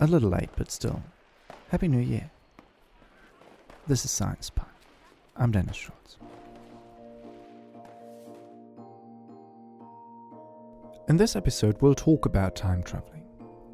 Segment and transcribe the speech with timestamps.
[0.00, 1.02] A little late, but still.
[1.70, 2.30] Happy New Year.
[3.88, 4.64] This is Science Pie.
[5.36, 6.18] I'm Dennis Schultz.
[11.08, 13.24] In this episode, we'll talk about time traveling.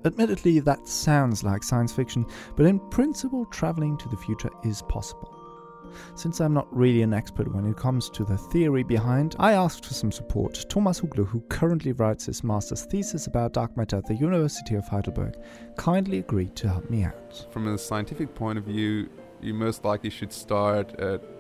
[0.07, 2.25] Admittedly, that sounds like science fiction,
[2.57, 5.34] but in principle, traveling to the future is possible.
[6.15, 9.85] Since I'm not really an expert when it comes to the theory behind, I asked
[9.85, 10.67] for some support.
[10.69, 14.87] Thomas Hugler, who currently writes his master's thesis about dark matter at the University of
[14.89, 15.37] Heidelberg,
[15.77, 17.47] kindly agreed to help me out.
[17.51, 19.09] From a scientific point of view,
[19.41, 21.34] you most likely should start at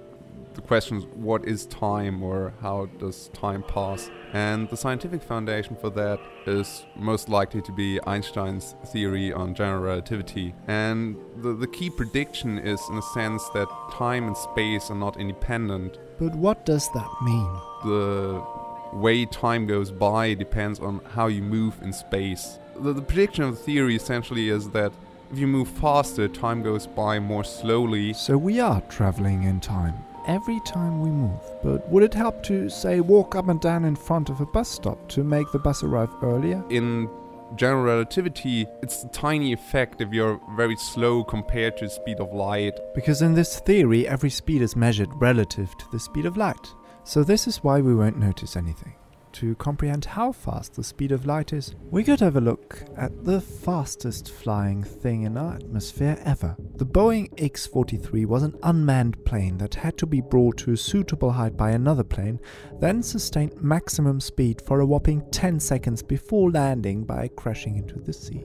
[0.54, 4.10] the question is what is time or how does time pass?
[4.32, 9.82] And the scientific foundation for that is most likely to be Einstein's theory on general
[9.82, 10.54] relativity.
[10.66, 15.18] And the, the key prediction is, in a sense, that time and space are not
[15.18, 15.98] independent.
[16.18, 17.52] But what does that mean?
[17.84, 18.44] The
[18.92, 22.58] way time goes by depends on how you move in space.
[22.76, 24.92] The, the prediction of the theory essentially is that
[25.32, 28.12] if you move faster, time goes by more slowly.
[28.12, 29.94] So we are traveling in time
[30.26, 31.40] every time we move.
[31.62, 34.68] But would it help to, say, walk up and down in front of a bus
[34.68, 36.64] stop to make the bus arrive earlier?
[36.70, 37.08] In
[37.56, 42.32] general relativity, it's a tiny effect if you're very slow compared to the speed of
[42.32, 42.78] light.
[42.94, 46.74] Because in this theory, every speed is measured relative to the speed of light.
[47.04, 48.94] So this is why we won't notice anything
[49.34, 53.24] to comprehend how fast the speed of light is, we could have a look at
[53.24, 56.56] the fastest flying thing in our atmosphere ever.
[56.76, 60.76] The Boeing X 43 was an unmanned plane that had to be brought to a
[60.76, 62.40] suitable height by another plane,
[62.80, 68.12] then sustained maximum speed for a whopping 10 seconds before landing by crashing into the
[68.12, 68.44] sea.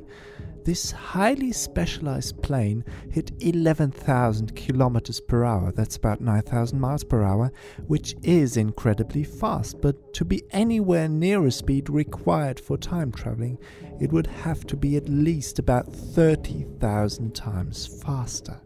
[0.65, 7.51] This highly specialized plane hit 11,000 kilometers per hour, that's about 9,000 miles per hour,
[7.87, 10.43] which is incredibly fast, but to be
[10.79, 13.57] anywhere near a speed required for time traveling,
[13.99, 18.61] it would have to be at least about 30,000 times faster.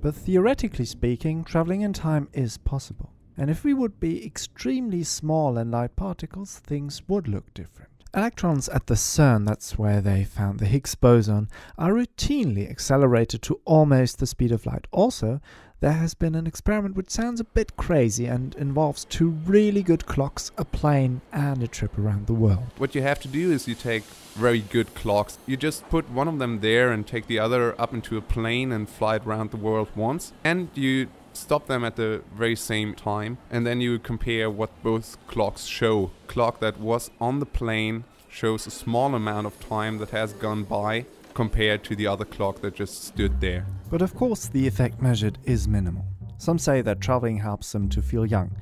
[0.00, 3.12] But theoretically speaking, traveling in time is possible.
[3.36, 7.93] And if we would be extremely small and light particles, things would look different.
[8.16, 13.60] Electrons at the CERN, that's where they found the Higgs boson, are routinely accelerated to
[13.64, 14.86] almost the speed of light.
[14.92, 15.40] Also,
[15.80, 20.06] there has been an experiment which sounds a bit crazy and involves two really good
[20.06, 22.66] clocks, a plane, and a trip around the world.
[22.78, 24.04] What you have to do is you take
[24.34, 25.36] very good clocks.
[25.44, 28.70] You just put one of them there and take the other up into a plane
[28.70, 30.32] and fly it around the world once.
[30.44, 35.16] And you stop them at the very same time, and then you compare what both
[35.26, 36.10] clocks show.
[36.26, 40.64] Clock that was on the plane shows a small amount of time that has gone
[40.64, 43.66] by compared to the other clock that just stood there.
[43.90, 46.04] But of course, the effect measured is minimal.
[46.38, 48.56] Some say that traveling helps them to feel young,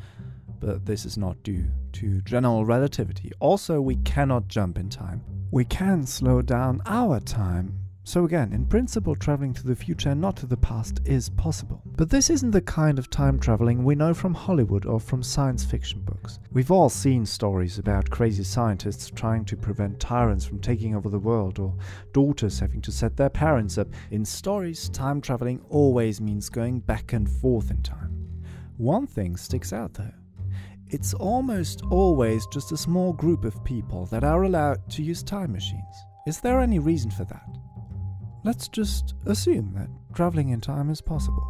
[0.60, 3.32] but this is not due to general relativity.
[3.40, 5.22] Also, we cannot jump in time.
[5.50, 10.20] We can slow down our time so again, in principle, traveling to the future and
[10.20, 11.80] not to the past is possible.
[11.96, 15.64] But this isn't the kind of time traveling we know from Hollywood or from science
[15.64, 16.40] fiction books.
[16.50, 21.18] We've all seen stories about crazy scientists trying to prevent tyrants from taking over the
[21.18, 21.76] world or
[22.12, 23.86] daughters having to set their parents up.
[24.10, 28.42] In stories, time traveling always means going back and forth in time.
[28.78, 30.12] One thing sticks out though.
[30.88, 35.52] It's almost always just a small group of people that are allowed to use time
[35.52, 35.94] machines.
[36.26, 37.46] Is there any reason for that?
[38.44, 41.46] Let's just assume that traveling in time is possible,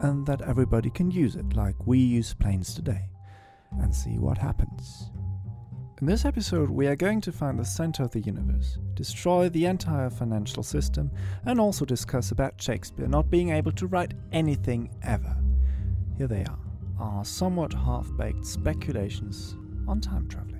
[0.00, 3.08] and that everybody can use it like we use planes today,
[3.80, 5.12] and see what happens.
[6.00, 9.66] In this episode, we are going to find the center of the universe, destroy the
[9.66, 11.08] entire financial system,
[11.46, 15.36] and also discuss about Shakespeare not being able to write anything ever.
[16.18, 16.58] Here they are,
[16.98, 19.56] our somewhat half baked speculations
[19.86, 20.53] on time travel.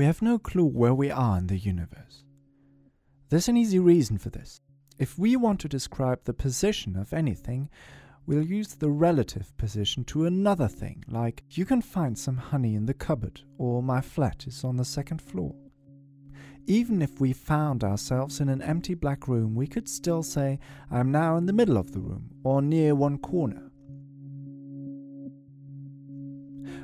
[0.00, 2.24] We have no clue where we are in the universe.
[3.28, 4.62] There's an easy reason for this.
[4.98, 7.68] If we want to describe the position of anything,
[8.24, 12.86] we'll use the relative position to another thing, like you can find some honey in
[12.86, 15.54] the cupboard, or my flat is on the second floor.
[16.66, 20.58] Even if we found ourselves in an empty black room, we could still say,
[20.90, 23.69] I'm now in the middle of the room, or near one corner.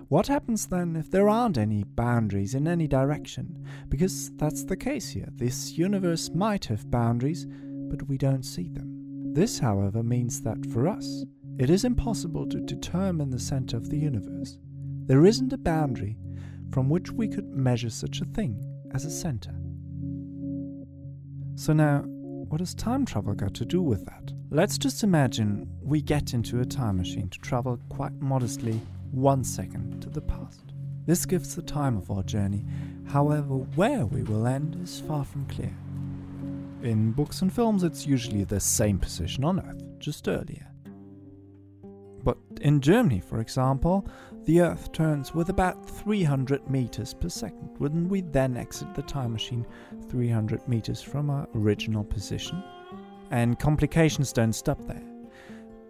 [0.08, 3.66] What happens then if there aren't any boundaries in any direction?
[3.88, 5.28] Because that's the case here.
[5.34, 7.46] This universe might have boundaries,
[7.90, 9.32] but we don't see them.
[9.34, 11.24] This, however, means that for us,
[11.58, 14.58] it is impossible to determine the center of the universe.
[15.06, 16.16] There isn't a boundary
[16.70, 18.62] from which we could measure such a thing
[18.94, 19.54] as a center.
[21.56, 22.04] So now,
[22.48, 24.32] what has time travel got to do with that?
[24.50, 28.80] Let's just imagine we get into a time machine to travel quite modestly
[29.12, 30.72] one second to the past.
[31.06, 32.64] This gives the time of our journey,
[33.06, 35.74] however, where we will end is far from clear.
[36.82, 40.66] In books and films, it's usually the same position on Earth, just earlier.
[42.24, 44.08] But in Germany, for example,
[44.44, 47.70] the Earth turns with about 300 meters per second.
[47.78, 49.64] Wouldn't we then exit the time machine
[50.08, 52.62] 300 meters from our original position?
[53.30, 55.15] And complications don't stop there.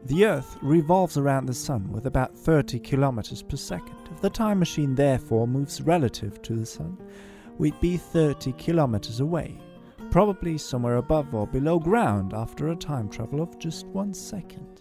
[0.07, 3.97] The Earth revolves around the Sun with about 30 kilometers per second.
[4.09, 6.97] If the time machine therefore moves relative to the Sun,
[7.59, 9.59] we'd be 30 kilometers away,
[10.13, 14.81] probably somewhere above or below ground after a time travel of just one second.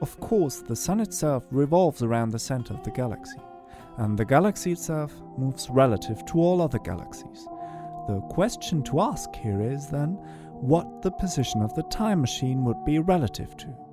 [0.00, 3.38] Of course, the Sun itself revolves around the center of the galaxy,
[3.98, 7.46] and the galaxy itself moves relative to all other galaxies.
[8.08, 10.14] The question to ask here is then
[10.50, 13.85] what the position of the time machine would be relative to.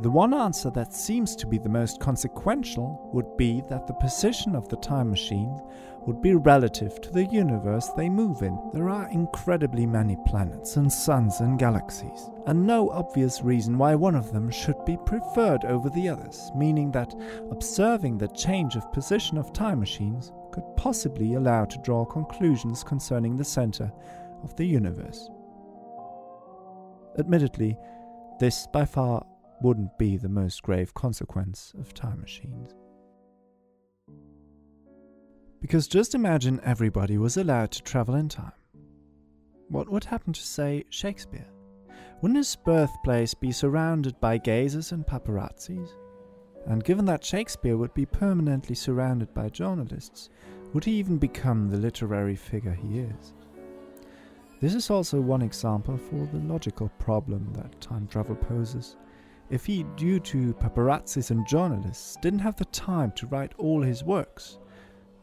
[0.00, 4.54] The one answer that seems to be the most consequential would be that the position
[4.56, 5.60] of the time machine
[6.00, 8.58] would be relative to the universe they move in.
[8.72, 14.14] There are incredibly many planets and suns and galaxies, and no obvious reason why one
[14.14, 17.14] of them should be preferred over the others, meaning that
[17.50, 23.36] observing the change of position of time machines could possibly allow to draw conclusions concerning
[23.36, 23.90] the center
[24.42, 25.30] of the universe.
[27.18, 27.78] Admittedly,
[28.38, 29.24] this by far
[29.62, 32.74] wouldn't be the most grave consequence of time machines.
[35.60, 38.52] Because just imagine everybody was allowed to travel in time.
[39.68, 41.48] What would happen to, say, Shakespeare?
[42.20, 45.88] Wouldn't his birthplace be surrounded by gazers and paparazzis?
[46.66, 50.28] And given that Shakespeare would be permanently surrounded by journalists,
[50.72, 53.32] would he even become the literary figure he is?
[54.60, 58.96] This is also one example for the logical problem that time travel poses.
[59.50, 64.02] If he, due to paparazzis and journalists, didn't have the time to write all his
[64.02, 64.58] works,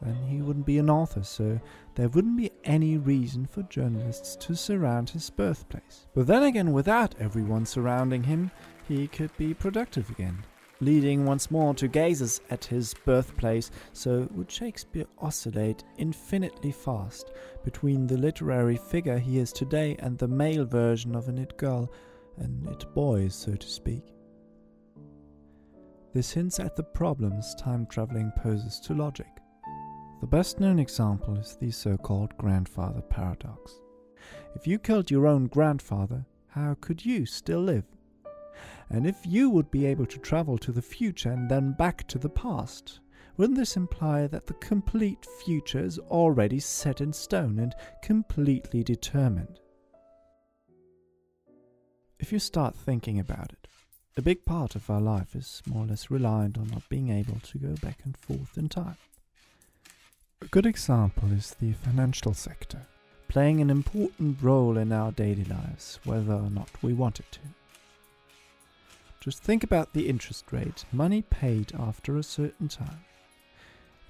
[0.00, 1.60] then he wouldn't be an author, so
[1.94, 6.06] there wouldn't be any reason for journalists to surround his birthplace.
[6.14, 8.50] But then again, without everyone surrounding him,
[8.88, 10.44] he could be productive again,
[10.80, 17.32] leading once more to gazes at his birthplace, so would Shakespeare oscillate infinitely fast
[17.64, 21.92] between the literary figure he is today and the male version of an it girl
[22.38, 24.11] and it boy, so to speak.
[26.12, 29.40] This hints at the problems time traveling poses to logic.
[30.20, 33.80] The best known example is the so called grandfather paradox.
[34.54, 37.84] If you killed your own grandfather, how could you still live?
[38.90, 42.18] And if you would be able to travel to the future and then back to
[42.18, 43.00] the past,
[43.38, 49.58] wouldn't this imply that the complete future is already set in stone and completely determined?
[52.18, 53.61] If you start thinking about it,
[54.16, 57.40] a big part of our life is more or less reliant on not being able
[57.40, 58.98] to go back and forth in time.
[60.42, 62.86] A good example is the financial sector,
[63.28, 67.40] playing an important role in our daily lives, whether or not we want it to.
[69.20, 73.04] Just think about the interest rate money paid after a certain time.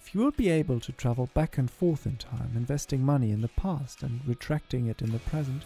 [0.00, 3.40] If you would be able to travel back and forth in time, investing money in
[3.40, 5.62] the past and retracting it in the present,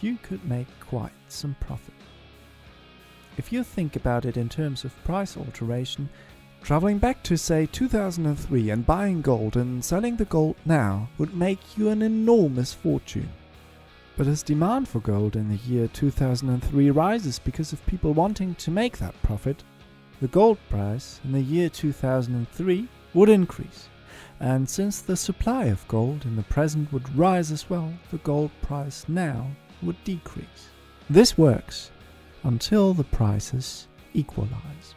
[0.00, 1.94] you could make quite some profit.
[3.38, 6.10] If you think about it in terms of price alteration,
[6.62, 11.78] traveling back to say 2003 and buying gold and selling the gold now would make
[11.78, 13.30] you an enormous fortune.
[14.18, 18.70] But as demand for gold in the year 2003 rises because of people wanting to
[18.70, 19.64] make that profit,
[20.20, 23.88] the gold price in the year 2003 would increase.
[24.40, 28.50] And since the supply of gold in the present would rise as well, the gold
[28.60, 29.50] price now
[29.82, 30.68] would decrease.
[31.08, 31.90] This works
[32.44, 34.94] until the prices equalize.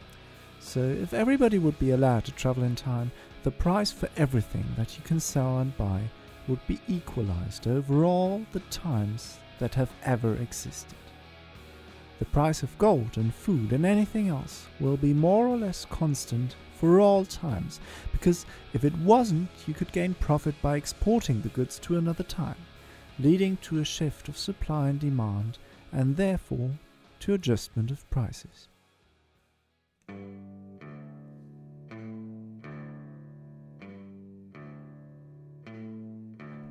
[0.58, 3.12] So, if everybody would be allowed to travel in time,
[3.44, 6.02] the price for everything that you can sell and buy
[6.48, 10.98] would be equalized over all the times that have ever existed.
[12.18, 16.56] The price of gold and food and anything else will be more or less constant
[16.74, 17.80] for all times,
[18.12, 22.56] because if it wasn't, you could gain profit by exporting the goods to another time,
[23.18, 25.58] leading to a shift of supply and demand,
[25.92, 26.70] and therefore
[27.20, 28.68] to adjustment of prices.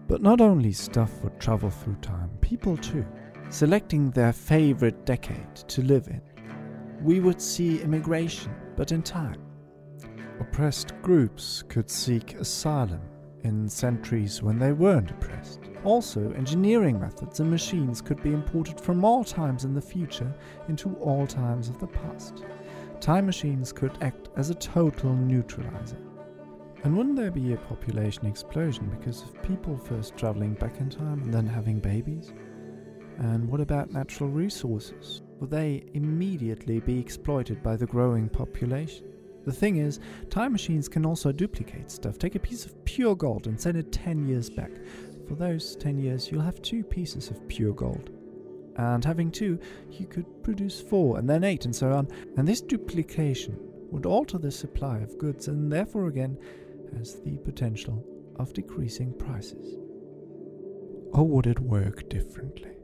[0.07, 3.05] But not only stuff would travel through time, people too,
[3.49, 6.21] selecting their favorite decade to live in.
[7.01, 9.41] We would see immigration, but in time.
[10.39, 13.01] Oppressed groups could seek asylum
[13.43, 15.34] in centuries when they weren't oppressed.
[15.85, 20.33] Also, engineering methods and machines could be imported from all times in the future
[20.67, 22.43] into all times of the past.
[22.99, 25.97] Time machines could act as a total neutralizer.
[26.83, 31.21] And wouldn't there be a population explosion because of people first traveling back in time
[31.21, 32.33] and then having babies?
[33.17, 35.21] And what about natural resources?
[35.39, 39.05] Will they immediately be exploited by the growing population?
[39.45, 39.99] The thing is,
[40.31, 42.17] time machines can also duplicate stuff.
[42.17, 44.71] Take a piece of pure gold and send it 10 years back.
[45.27, 48.09] For those 10 years, you'll have two pieces of pure gold.
[48.77, 52.07] And having two, you could produce four, and then eight, and so on.
[52.37, 53.57] And this duplication
[53.91, 56.37] would alter the supply of goods and therefore again
[56.97, 58.03] has the potential
[58.37, 59.77] of decreasing prices.
[61.13, 62.74] Or would it work differently?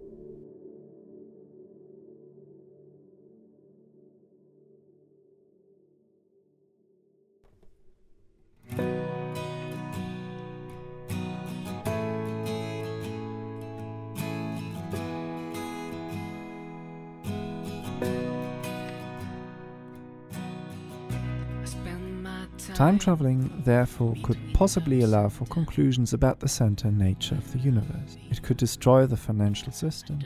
[22.82, 28.18] Time traveling, therefore, could possibly allow for conclusions about the center nature of the universe.
[28.32, 30.18] It could destroy the financial system,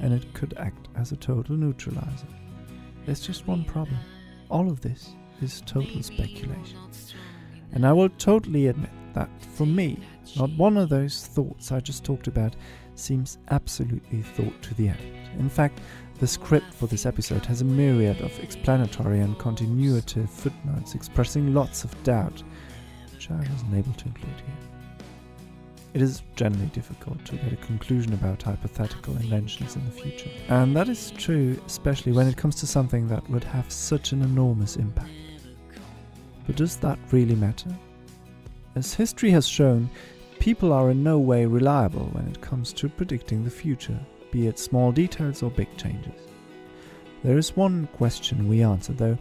[0.00, 2.26] and it could act as a total neutralizer.
[3.06, 3.96] There's just one problem
[4.50, 6.80] all of this is total speculation.
[7.70, 10.00] And I will totally admit that, for me,
[10.36, 12.56] not one of those thoughts I just talked about
[12.96, 14.98] seems absolutely thought to the end.
[15.38, 15.78] In fact,
[16.20, 21.82] the script for this episode has a myriad of explanatory and continuative footnotes expressing lots
[21.82, 22.42] of doubt,
[23.14, 25.06] which I wasn't able to include here.
[25.94, 30.76] It is generally difficult to get a conclusion about hypothetical inventions in the future, and
[30.76, 34.76] that is true especially when it comes to something that would have such an enormous
[34.76, 35.10] impact.
[36.46, 37.74] But does that really matter?
[38.74, 39.88] As history has shown,
[40.38, 43.98] people are in no way reliable when it comes to predicting the future,
[44.30, 46.20] be it small details or big changes.
[47.22, 49.18] There is one question we answer, though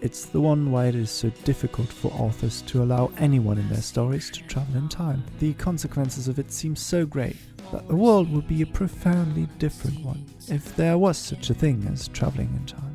[0.00, 3.82] it's the one why it is so difficult for authors to allow anyone in their
[3.82, 5.24] stories to travel in time.
[5.40, 7.36] The consequences of it seem so great
[7.72, 11.86] that the world would be a profoundly different one if there was such a thing
[11.92, 12.94] as traveling in time.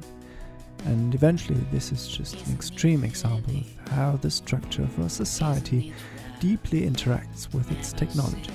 [0.86, 5.94] And eventually, this is just an extreme example of how the structure of our society
[6.40, 8.52] deeply interacts with its technology.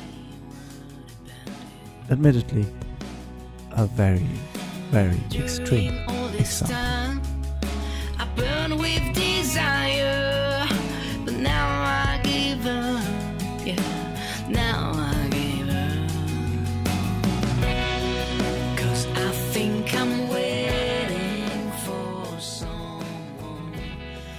[2.11, 2.67] Admittedly,
[3.79, 4.27] a very,
[4.91, 5.95] very extreme
[6.37, 6.89] example.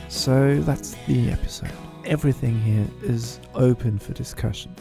[0.09, 1.71] So that's the episode.
[2.05, 4.75] Everything here is open for discussion.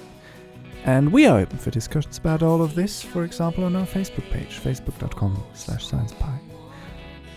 [0.88, 4.24] And we are open for discussions about all of this, for example, on our Facebook
[4.30, 6.40] page, facebook.com slash sciencepie.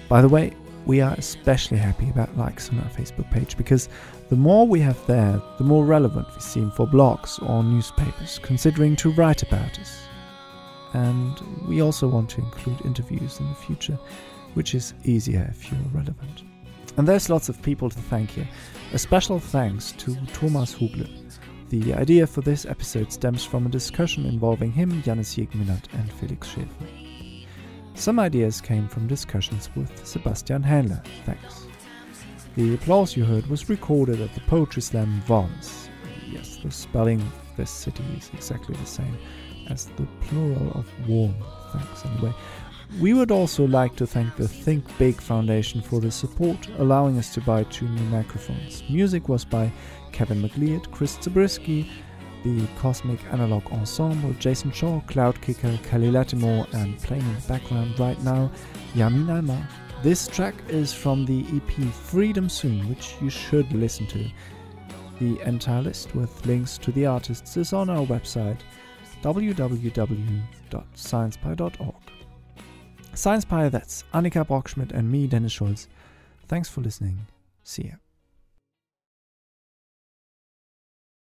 [0.07, 0.53] By the way,
[0.85, 3.89] we are especially happy about likes on our Facebook page because
[4.29, 8.95] the more we have there, the more relevant we seem for blogs or newspapers considering
[8.95, 9.99] to write about us.
[10.93, 13.99] And we also want to include interviews in the future,
[14.53, 16.43] which is easier if you're relevant.
[16.95, 18.47] And there's lots of people to thank here.
[18.93, 21.20] A special thanks to Thomas Hugle,
[21.71, 26.49] the idea for this episode stems from a discussion involving him, Janis Jegminat, and Felix
[26.49, 27.47] Schäfer.
[27.93, 31.67] Some ideas came from discussions with Sebastian Handler, thanks.
[32.57, 35.89] The applause you heard was recorded at the Poetry Slam Worms.
[36.29, 39.17] Yes, the spelling of this city is exactly the same
[39.69, 41.33] as the plural of warm,
[41.71, 42.33] thanks anyway.
[42.99, 47.33] We would also like to thank the Think Big Foundation for the support, allowing us
[47.33, 48.83] to buy two new microphones.
[48.89, 49.71] Music was by
[50.11, 51.89] Kevin MacLeod, Chris Zabriskie,
[52.43, 57.97] the Cosmic Analog Ensemble, Jason Shaw, Cloud Kicker, Kelly Latimore, and playing in the background
[57.97, 58.51] right now,
[58.93, 59.65] Yamin Alma.
[60.03, 64.29] This track is from the EP Freedom Soon, which you should listen to.
[65.19, 68.59] The entire list with links to the artists is on our website
[69.21, 72.20] www.sciencepie.org.
[73.13, 75.87] Science Pie, that's Annika Brockschmidt and me, Dennis Schulz.
[76.47, 77.27] Thanks for listening.
[77.63, 77.95] See ya.